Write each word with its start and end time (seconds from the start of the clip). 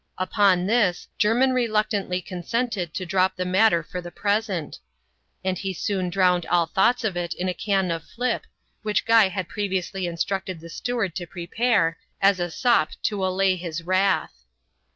Upon 0.17 0.65
this 0.65 1.07
Jermin 1.19 1.53
reluctantly 1.53 2.23
consented 2.23 2.91
to 2.95 3.05
drop 3.05 3.35
the 3.35 3.45
matter 3.45 3.83
for 3.83 4.01
the 4.01 4.09
present; 4.09 4.79
and 5.45 5.59
he 5.59 5.73
soon 5.73 6.09
drowned 6.09 6.47
all 6.47 6.65
thoughts 6.65 7.03
of 7.03 7.15
it 7.15 7.35
in 7.35 7.47
a 7.47 7.53
can 7.53 7.91
of 7.91 8.03
flip, 8.03 8.47
which 8.81 9.05
Guy 9.05 9.27
had 9.27 9.47
previously 9.47 10.07
instructed 10.07 10.59
the 10.59 10.69
steward 10.71 11.13
to 11.17 11.27
prepare, 11.27 11.99
as 12.19 12.39
a 12.39 12.49
sop 12.49 12.89
to 13.03 13.23
allay 13.23 13.55
his 13.55 13.83
wrath. 13.83 14.43